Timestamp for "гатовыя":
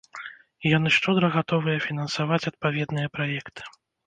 1.35-1.83